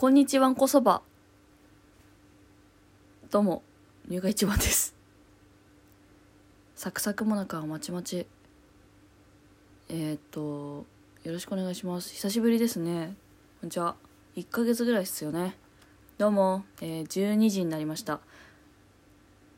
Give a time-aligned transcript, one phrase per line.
[0.00, 1.02] こんにちはんこそば。
[3.32, 3.64] どうも、
[4.08, 4.94] 入荷一番です。
[6.76, 8.24] サクサクもなかはまちまち。
[9.88, 10.86] えー、っと、
[11.24, 12.14] よろしくお願いします。
[12.14, 13.16] 久しぶりですね。
[13.60, 13.96] こんにちは。
[14.36, 15.56] 1ヶ月ぐらいっすよね。
[16.16, 18.20] どうも、えー、12時になりました。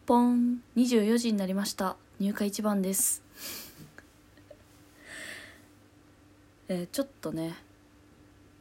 [0.07, 1.99] ポン、24時になりました。
[2.19, 3.23] 入荷一番です。
[6.69, 7.57] えー、ちょっとね、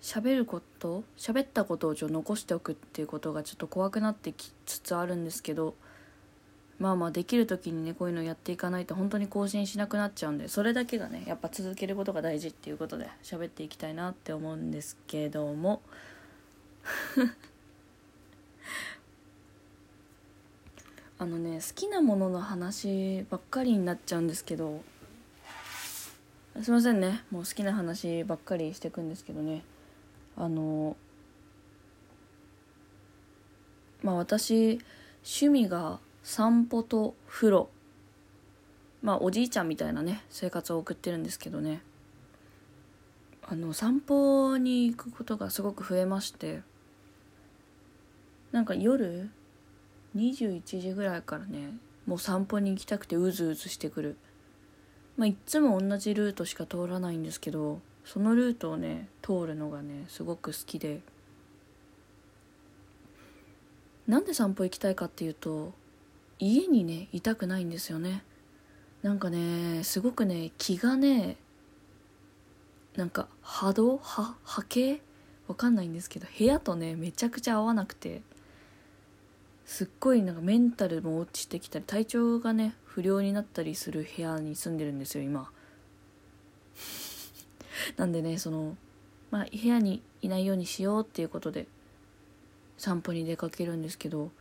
[0.02, 5.76] 喋ること喋ったことをちょ残しておくっていうことがちょっと怖くなってきつつあるんですけど
[6.80, 15.82] まあまあできる時にねこういうのやっていかないと本当に更新しなくなっちゃうんでそれだけがねやっぱ続けることが大事っていうことで喋っていきたいなって思うんですけども。
[21.22, 24.82] あのね好きなものの話ばっかりになっちゃうんですけど
[26.62, 27.24] すいませんね。
[27.30, 29.64] もう好きな話ばっかりしていくんですけどね。
[30.40, 30.96] あの
[34.02, 34.80] まあ私
[35.24, 37.70] 趣味が散歩と風呂。
[39.02, 41.82] まあおじいちゃんみたいなね生活を送ってるんですけどね。
[43.44, 46.62] あの散歩に行くことがすごく増えまして。
[48.54, 49.30] なんか夜
[50.16, 51.74] 21時ぐらいからね
[52.08, 54.18] もう散歩に行きたくてうずうずしてくる。
[55.20, 61.02] まあいっつも同じルートしか通らないんですけどそのルートをね通るのがねすごく好きで。
[64.08, 65.74] なんで散歩行きたいかっていうと
[66.40, 68.24] 家にねいたくないんですよね。
[69.04, 71.36] なんかねすごくね気がね
[72.96, 75.02] なんか波動波波形？
[75.50, 78.22] わかんないんですけど部屋とねめちゃくちゃ合わなくて。
[79.70, 85.52] すっごいなんかメンタルも落ちてきたり体調がね不良になったりする部屋に住んでるんですよ今。
[87.96, 88.76] なんでねその
[89.30, 91.68] まあ部屋にいないようにしようっていうことで
[92.80, 94.32] 散歩に出かけるんですけど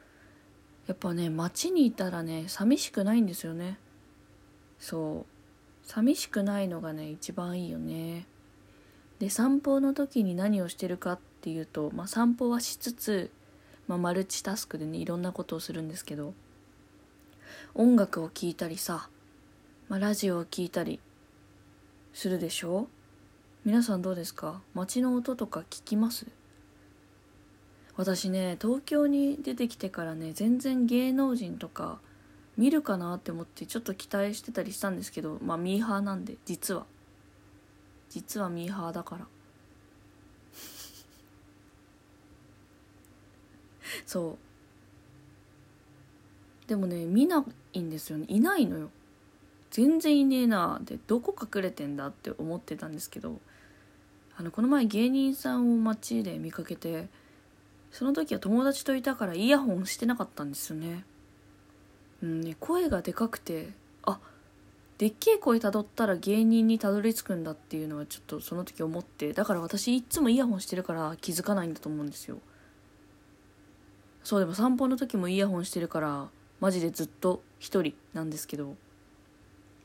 [0.87, 3.79] やっぱね街にいたらね寂しくないんですよね。
[4.81, 5.27] そ
[5.85, 5.87] う。
[5.87, 8.27] 寂しくないのがね一番いいよね。
[9.19, 13.31] で散歩の時に何をしてるかっていうと、まあ、散歩はしつつ、
[13.89, 16.35] まあ、マルチタスクでねいろんなことをするんですけど
[17.75, 19.09] 音楽を聴いたりさ、
[19.89, 21.01] まあ、ラジオを聴いたり
[22.13, 22.87] するでしょ？
[23.65, 24.61] 皆さんどうですか？
[24.75, 26.27] 街の音とか聞きます？
[27.97, 31.99] 私ね東京に出てきてからね全然芸能人とか
[32.57, 36.87] 見るかなって思ってちょっと期待してたりしたんですけどまあミーハーなんで実は。
[38.11, 39.27] 実はミーハーだから。
[44.07, 44.39] そ
[46.67, 46.69] う。
[46.69, 48.27] でもね見ないんですよね。
[48.29, 48.91] いないのよ。
[49.71, 53.39] 全然いねえなでどこ隠れてんだって思ってたんですけど
[54.37, 57.09] あのこの前芸人さんを街で見かけて
[57.91, 61.05] その時は友達といたからイヤホンしてなかったんですよね。
[62.23, 63.71] うんね声がでかくて
[64.03, 64.19] あ
[64.99, 72.39] でっけえ声たどったら芸人にたどり着くんだっていうのはちょっとその時思ってだから私いっつもイヤホンしてるから気づかないんだと思うんですよ。
[74.29, 76.29] そうでも散歩の時もイヤホンしてるから
[76.61, 78.77] マジでずっと一人なんですけど。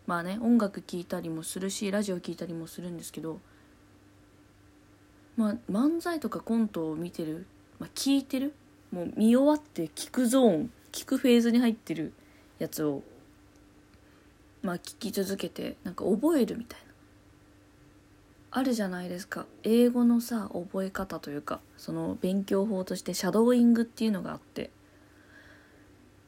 [0.06, 3.40] まあね音楽聴いたりもするしラジオ聴いたりもするんですけど。
[5.38, 7.46] まあ漫才とかコントを見てる、
[7.80, 8.54] まあ、聞いてる
[8.92, 12.12] もう見終わって聞くゾーン聞くフェーズに入ってる
[12.60, 13.02] やつを
[14.62, 16.93] まあ聞き続けてなんか覚えるみたいな。
[18.56, 19.48] あるじゃないですか。
[19.64, 24.70] 英語のさ覚え方というかその勉強法としてシャドーイングっていうのがあって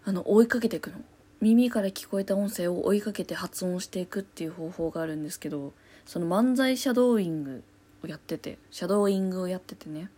[0.04, 0.98] あの追いかけていくの。
[1.40, 5.74] 耳から聞こえた音声を追いかけて発音していくっていう方法があるんですけど
[6.06, 7.64] その漫才シャドーイング
[8.04, 10.10] をやっててシャドーイングをやっててね。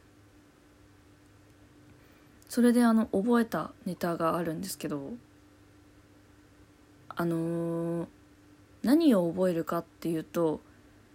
[2.48, 5.12] それであの覚えたネタがあるんですけど
[7.10, 8.08] あのー、
[8.84, 10.62] 何を覚えるかっていうと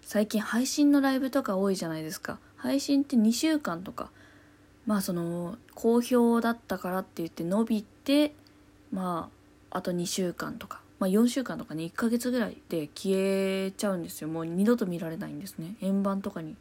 [0.02, 2.38] 最近配信のライブとか多いじゃないですか。
[2.56, 4.10] 配信って2週間とか。
[4.84, 8.34] まあその好評だったからって言って伸びて
[8.92, 9.30] ま
[9.70, 10.82] ああと2週間とか。
[10.98, 14.28] まあ4週間とかね1ヶ月ぐらいで消えちゃうんですよ。
[14.28, 15.76] もう二度と見られないんですね。
[15.80, 16.56] 円盤とかに。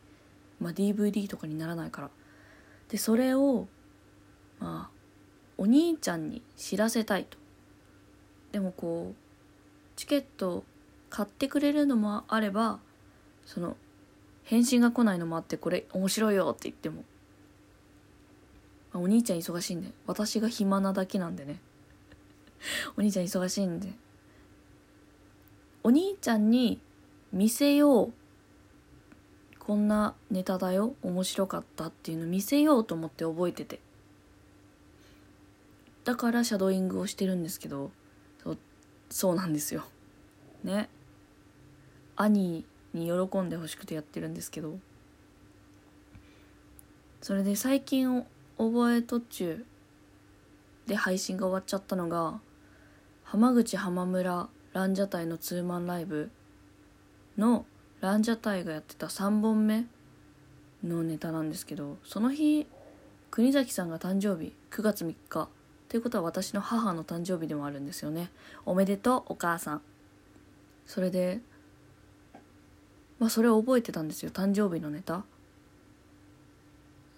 [0.59, 2.09] まあ DVD とかにならないから。
[2.89, 3.67] でそれを
[4.59, 5.01] まあ
[5.57, 7.37] お兄ちゃんに知らせたいと。
[8.51, 9.15] でもこう
[9.95, 10.63] チケット
[11.09, 12.79] 買ってくれるのもあれば
[13.53, 13.75] その
[14.43, 17.03] 返信が来ないのもあってこれ面白いよって言っても、
[18.93, 21.59] まあ、お兄ちゃん忙しいんで私が暇なだけなんでね。
[22.95, 23.93] お兄ちゃん忙しいんで。
[25.83, 26.79] お兄ちゃんに
[27.33, 28.13] 見せよう
[29.59, 33.81] こんなネタだよ面白かったっていうの見せようと思って覚えてて。
[36.05, 37.91] だからシャドーイングをしてるんですけど
[38.43, 38.57] そう
[39.09, 39.83] そうなんですよ。
[40.63, 40.87] ね。
[42.15, 44.79] 兄に喜んでほしくてやってるんですけど
[47.21, 48.25] それで最近
[48.57, 49.65] 覚え途中
[50.87, 52.39] で配信が終わっちゃったのが
[53.23, 56.31] 浜口浜村ランジャタイのツーマンライブ
[57.37, 57.65] の
[58.01, 59.85] ランジャタイがやってた3本目
[60.83, 62.67] のネタなんですけどその日
[63.29, 65.47] 国崎さんが誕生日9月3日
[65.87, 68.31] ということは私の母の誕生日でもあるんですよね。
[68.65, 69.81] おめでとうお母さん。
[70.85, 71.41] それで
[73.21, 75.23] まあそれを覚えてたんですよ誕生日のネタ。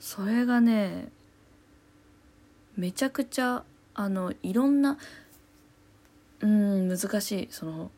[0.01, 1.07] それがね
[2.75, 3.63] めちゃくちゃ
[3.93, 4.97] あのいろんな
[6.41, 7.47] うん難しい。
[7.51, 7.89] その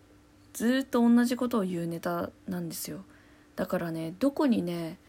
[0.54, 3.04] ずっと同じことを言うネタなんですよ。
[3.56, 5.00] だからねどこにね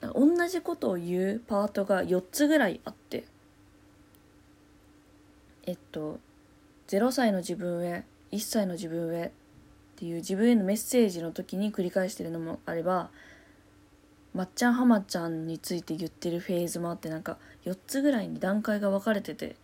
[0.00, 3.26] 同じことを言うパートが4つぐらいあって。
[5.66, 6.18] えっと
[6.88, 9.30] 0歳の自分へ1歳の自分へ
[10.04, 13.08] っていう自分へのメッセージの時に繰り返してるのもあれば
[14.34, 19.56] まっちゃんはまちゃんについて言ってるフェーズもあってなんか4つぐらいに段階が分かれてて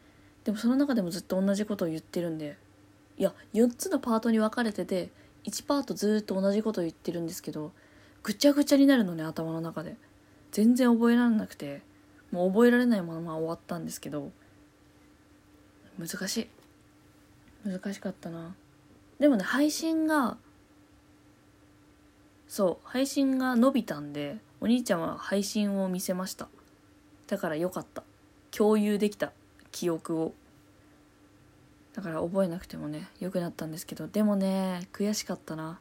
[0.44, 2.56] でもその中でもずっと同じことを言ってるんで
[3.18, 5.10] いや4つのパートに分かれてて
[5.44, 7.72] 1パートずっと同じことを言ってるんですけど
[8.22, 9.96] ぐちゃぐちゃになるのね頭の中で。
[10.52, 11.80] 全然覚えられなくて
[12.32, 14.32] もう覚えられないまま終わったんですけど
[15.98, 16.48] 難しい。
[17.68, 18.54] 難しかったな。
[19.20, 20.36] でもね配信が
[22.48, 26.48] そう配信が伸びたんでお兄ちゃんは配信を見せました。
[27.28, 28.02] だからよかった。
[28.50, 29.32] 共有できた。
[29.70, 30.32] 記憶を。
[31.94, 34.08] だから覚えなくてもね良くなったんですけど。
[34.08, 35.78] でもね悔しかったな。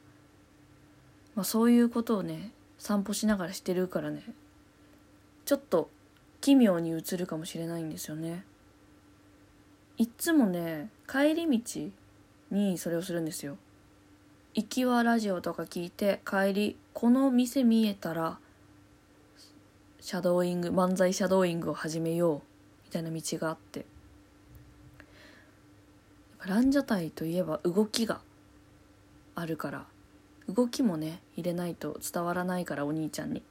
[1.33, 4.23] まあそういうことをね散歩しながらしてるからね
[5.45, 5.89] ちょっと
[6.39, 8.43] 奇妙に映るかもしれないんですよね。
[9.97, 11.89] いっつもね帰り道
[12.51, 13.57] にそれをするんですよ。
[14.53, 18.39] 行きはラジオとか聞いて帰りこの店見えたら
[20.01, 22.41] シャドーイング漫才シャドーイングを始めよう
[22.85, 23.85] みたいな道があって。
[26.45, 28.21] ランジャタイといえば動きが
[29.35, 29.85] あるから。
[30.47, 33.43] 動きもね入れないと伝わらないからお兄ちゃんに。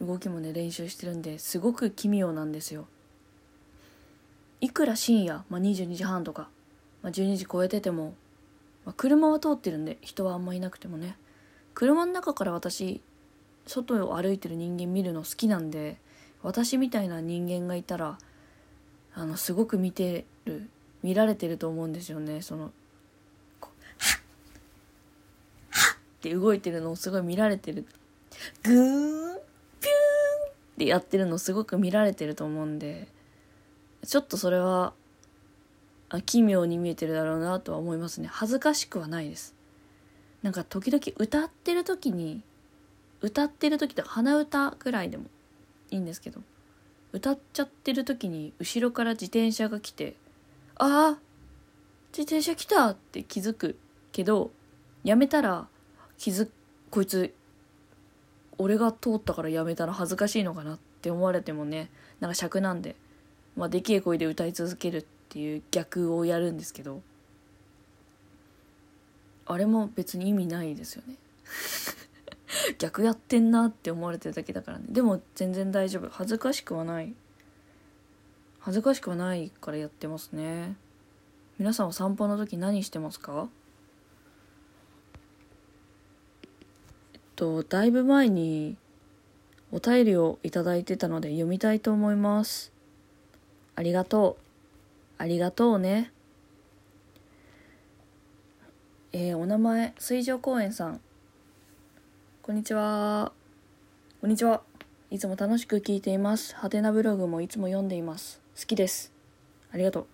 [0.00, 2.86] 動きもね練習してるんですごく奇妙なんですよ。
[4.60, 6.48] いくら深夜、まあ、22時半とか、
[7.02, 8.14] まあ、12時超えてても、
[8.84, 11.16] まあ、車は通ってるんで人はあんまいなくてもね。
[11.74, 13.00] 車の中から私
[13.66, 15.98] 外を歩いてる人間見るの好きなんで
[16.42, 18.18] 私みたいな人間がいたら
[19.14, 20.68] あのすごく見てる
[21.02, 22.42] 見られてると思うんですよね。
[22.42, 22.72] その
[26.18, 27.86] って動いてるのをすごい見られてる。
[28.62, 29.40] グーンピューンっ
[30.78, 33.08] てやってるのをすごく見られてると思うんで
[34.06, 34.92] ちょっとそれは
[36.24, 39.54] 奇妙に見えてるだろうなとは思いますね恥ずかしくはないです
[40.42, 42.42] なんか時々歌ってる時に
[43.20, 45.24] 歌ってる時と鼻歌ぐらいでも
[45.90, 46.40] いいんですけど
[47.12, 50.14] 歌っちゃってる時に後ろから自転車が来て
[50.76, 51.18] 「ああ
[52.12, 53.76] 自転車来た!」って気づく
[54.12, 54.50] けど
[55.04, 55.68] やめたら
[56.16, 56.48] 気づ
[56.90, 57.34] こいつ
[58.56, 61.90] 俺が通ったからやめたら恥ずかしいのかなって思われてもね
[62.20, 62.96] なんか尺なんで、
[63.56, 67.02] まあ、でけえ声で歌い続けるってていう逆をやるんですけど
[69.46, 71.16] あれも別に意味ないですよね。
[72.78, 74.84] 逆やってんなって思われてるだけだからね。
[74.88, 76.08] でも全然大丈夫。
[76.10, 77.14] 恥ずかしくはない。
[78.58, 80.76] 恥ずかしくはないからやってますね。
[81.58, 83.48] 皆さんお散歩の時何してますか？
[87.14, 88.76] えっとだいぶ前に
[89.72, 92.70] お便りをいただいてたので読みたいと思います。
[93.76, 94.47] ありがとう。
[95.18, 96.12] ありがとうね
[99.12, 101.00] えー、お名前水上公園さん
[102.42, 103.32] こんにちは。
[104.22, 104.62] こんにちは。
[105.10, 106.56] いつも楽しく聞いています。
[106.56, 108.40] ハテナブログもいつも読んでいます。
[108.58, 109.12] 好きです。
[109.70, 110.06] ありがとう。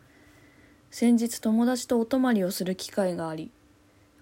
[0.90, 3.52] 先日友達とお泊まりをする機会があり、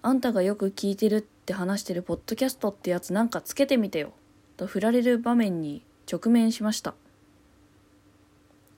[0.03, 4.13] あんたがよく聞いてるって話してるポッドキャストってやつなんかつけてみてよ。
[4.57, 6.93] と振られる場面に直面しました。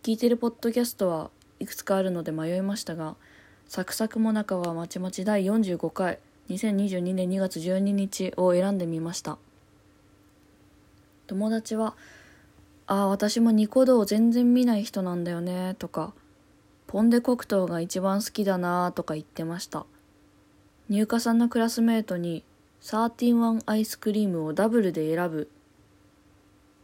[0.01, 1.29] 聞いてるポッドキャストは
[1.65, 3.15] いくつかあるので迷いましたが、
[3.67, 9.39] サクサクもなかはまちまち第45回2022年2月12日を選んでみました。
[11.25, 11.95] 友達は
[12.85, 16.13] 「ああ私もニコ動全然見ない人なんだよね」とか
[16.85, 19.87] 「ポンデ黒糖が一番好きだな」とか言ってました。
[20.87, 22.43] 入荷さんのクラスメートに
[22.81, 25.49] 31アイスクリームをダブルで選ぶ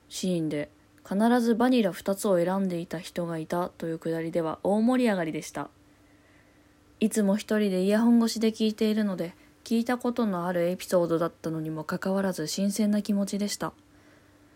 [0.09, 0.71] シーンで
[1.07, 5.69] 必ずバニラ2つを選んでいた人がいたというくだりでは大盛り上がりでした。
[6.99, 13.73] いつも一人でイヤホン越しで聞いているので聞いたことのあるエピソードだったのにもかかわらず新鮮な気持ちでした。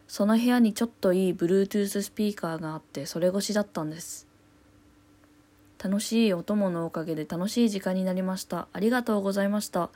[0.08, 4.28] その部屋にちょっといい Bluetooth スピーカーがあってそれ越しだったんです。
[5.84, 8.68] 楽しいお供のおかげで楽しい時間になりました。
[8.72, 9.90] ありがとうございました。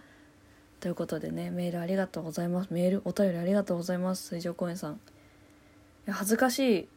[0.80, 2.70] ということでねメールありがとうございます。
[2.72, 4.30] メールお便りありがとうございます。
[4.36, 5.00] 水上公園さん。
[6.14, 6.88] 恥ずかしい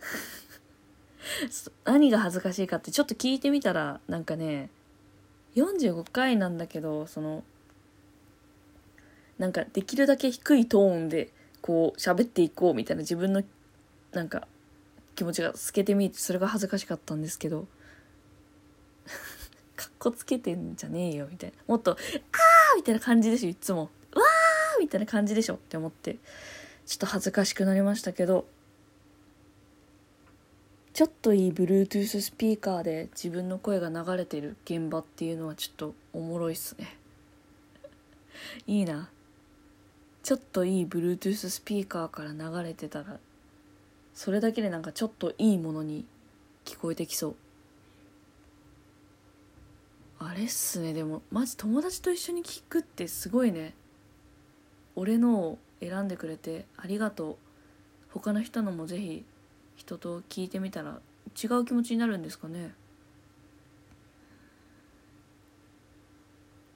[1.84, 4.70] 何が恥ずかしいかってちょっと聞いてみたらなんかね
[5.56, 7.44] 45回なんだけどその
[9.38, 13.42] なんかできるだけ低いトーンでこう喋っていこうみたいな自分の
[14.12, 14.48] なんか
[15.14, 17.66] 気持ちが透けて見えてそれが恥ずかしかったんですけど
[19.76, 21.98] かっこつけてんじゃねえよみたいなもっと「あー!」
[22.76, 26.18] みたいな感じでしょいつも「わー!」みたいな感じでしょって思って
[26.88, 28.46] ちょっと恥ずかしくなりましたけど
[30.94, 36.96] ちょっといい Bluetooth スピーカーで自分の声が流れてる現場っていうのはちょっとおもろいっすね。
[38.66, 39.10] いいな。
[40.22, 43.20] ちょっといい Bluetooth スピーカーから流れてたら
[44.14, 46.06] それだけでなんかちょっといいものに
[46.64, 47.36] 聞こえてきそう。
[50.20, 50.94] あれっすね。
[50.94, 53.74] でもマジ友達と一緒に聞くってすごいね。
[54.96, 57.36] 俺の選んでくれてありがとう。
[58.10, 59.24] 他の人のもぜひ
[59.76, 61.00] 人と聞いてみたら
[61.40, 62.74] 違う気持ちになるんですかね。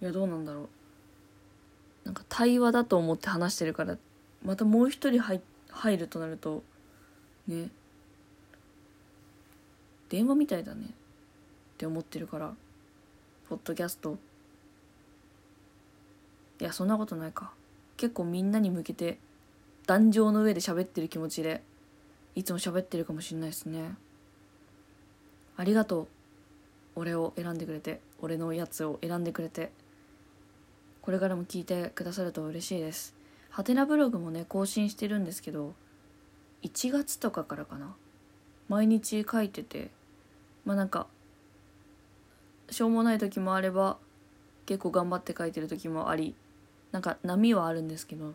[0.00, 0.68] いやどうなんだろう。
[2.04, 3.97] なんか対話だと思って話してるから
[4.44, 5.40] またもう一人入
[5.71, 6.62] 入るとなると
[7.47, 7.71] ね。
[10.09, 10.87] 電話みたいだね。
[10.87, 10.88] っ
[11.78, 12.54] て思ってるから
[13.49, 14.18] ポッドキャスト。
[16.61, 17.52] いやそんなことないか。
[17.96, 19.18] 結構みんなに向けて
[19.87, 21.62] 壇上の上で喋ってる気持ちで
[22.34, 23.94] いつも喋ってるかもしんないですね。
[25.56, 26.08] ありがとう
[26.94, 29.70] 俺を選んでくれて俺のやつを選んでくれて。
[31.02, 33.14] これからも聞いてくださると嬉しいです。
[33.50, 35.75] ハテナブログもね更新してるんですけど
[36.62, 37.94] 1月とかからかな。
[38.68, 39.90] 毎日書いてて
[40.64, 41.08] まあなんか
[42.70, 43.99] しょうもない時もあれば
[44.64, 46.37] 結構頑張って書いてる時もあり
[46.92, 48.34] なんか波はあるんですけど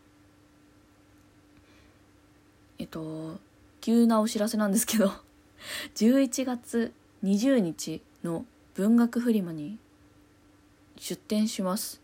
[2.79, 3.39] えっと
[3.81, 5.11] 急なお知らせなんですけど
[5.95, 9.79] 11月20日の文学フリマに
[10.97, 12.01] 出展します。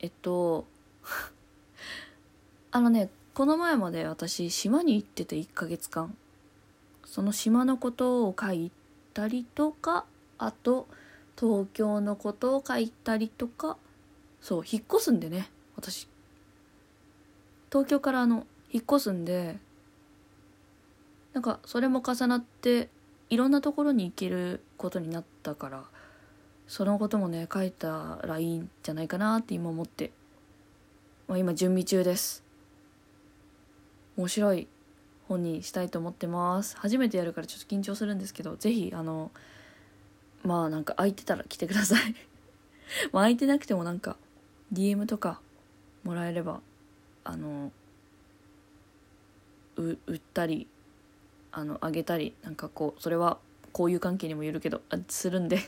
[0.00, 0.66] えっと
[2.72, 6.16] あのねこの前まで私島に行ってて1ヶ月間。
[7.04, 8.70] その島のことを書い
[9.12, 10.06] たりとか
[10.38, 10.88] あと
[11.38, 13.76] 東京のことを書いたりとか
[14.42, 15.48] そう引っ越すんでね。
[15.76, 16.08] 私。
[17.70, 19.56] 東京からあの引っ越すんで
[21.32, 22.90] なんかそれも重なって
[23.30, 25.84] いろんなところに行けることになったから
[26.66, 30.10] そのこともね書いたらいいんじゃないかなって今思って、
[31.28, 32.44] まあ、今準備中です。
[34.16, 34.68] 面白い
[35.28, 36.76] 本にしたいと思ってます。
[36.76, 39.30] 初めてやるからちょっと緊張するんですけど是非あの
[40.44, 42.14] まあなんか空いてたら来てください。
[43.12, 44.16] まあ空いてなくてもなんか
[44.72, 45.40] DM とか
[46.04, 46.60] もらえれば
[47.24, 47.70] あの
[49.76, 50.66] 売ったり
[51.50, 53.38] あのあげたりなんかこうそれは
[53.72, 55.58] こういう関係にもよるけどするんで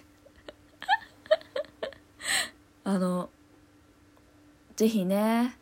[2.84, 3.30] あの
[4.76, 5.56] ぜひね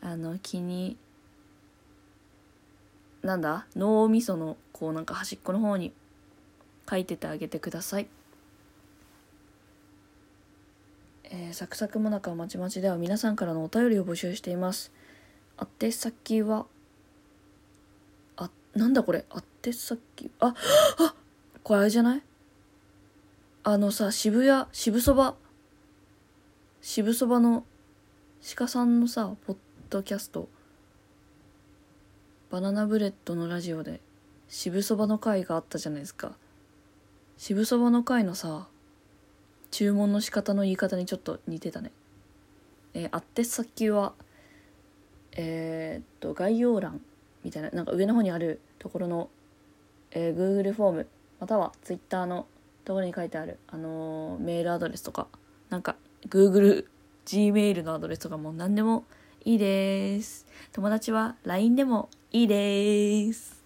[0.00, 0.96] あの気に
[3.22, 5.92] なんだ脳みそのこうなんか端っこの方に
[6.90, 8.08] 書いててあげてください。
[11.34, 14.92] えー、サクサクもなかまちまちでは皆さんからのお便りを募集しています。
[15.80, 16.66] 宛先は
[18.36, 19.24] あなんだこれ？
[19.64, 20.54] 宛先あ
[20.98, 21.14] あ
[21.62, 22.22] これあれじゃない？
[23.64, 25.34] あのさ渋谷渋そば？
[26.82, 27.64] 渋そばの
[28.56, 29.56] 鹿さんのさポッ
[29.88, 30.50] ドキャスト。
[32.50, 34.00] バナナブレッドのラジオで
[34.48, 36.32] 渋そばの回があったじゃないですか。
[37.38, 38.66] 渋そばの回のさ
[39.72, 41.90] 注文の仕方の言い方にちょっと似てたね。
[42.94, 44.12] えー、宛先は
[45.32, 47.00] えー、っと概要欄
[47.42, 49.30] みたいななんか上の方にあるところの、
[50.10, 51.08] えー、Google フォーム
[51.40, 52.46] または Twitter の
[52.84, 55.26] ところに書いてある、あのー、メールアドレスとか
[55.70, 55.96] なんか
[56.28, 56.86] Google
[57.24, 59.04] Gmail のアドレスとかも何でも
[59.44, 60.46] いいです。
[60.72, 63.62] 友達は LINE でもいいです。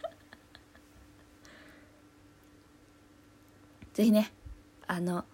[3.92, 4.32] ぜひね
[4.86, 5.24] あの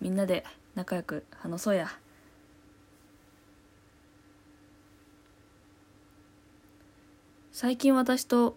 [0.00, 1.88] みんなで仲良く話そうや。
[7.52, 8.56] 最近私と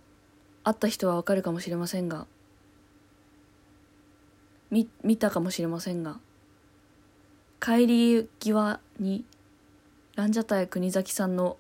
[0.64, 2.28] 会った人はわかるかもしれませんが
[4.70, 6.20] み見たかもしれませんが
[7.60, 9.26] 帰り際に
[10.16, 11.58] ランジャタイ国崎さんの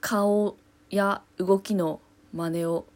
[0.00, 0.56] 顔
[0.90, 2.00] や動きの
[2.32, 2.86] 真似を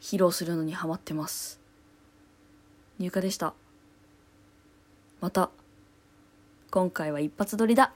[0.00, 1.60] 披露するのにハマってます。
[2.98, 3.54] 入荷でした。
[5.26, 5.50] また
[6.70, 7.92] 今回は一発撮りだ。